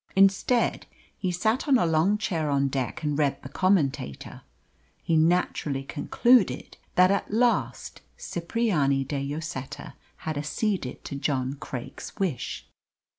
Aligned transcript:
Instead, 0.15 0.87
he 1.15 1.31
sat 1.31 1.67
on 1.67 1.77
a 1.77 1.85
long 1.85 2.17
chair 2.17 2.49
on 2.49 2.67
deck 2.69 3.03
and 3.03 3.19
read 3.19 3.39
the 3.43 3.49
Commentator. 3.49 4.41
He 5.03 5.15
naturally 5.15 5.83
concluded 5.83 6.77
that 6.95 7.11
at 7.11 7.29
last 7.31 8.01
Cipriani 8.17 9.03
de 9.03 9.21
Lloseta 9.23 9.93
had 10.25 10.39
acceded 10.39 11.05
to 11.05 11.13
John 11.15 11.53
Craik's 11.53 12.15
wish. 12.15 12.65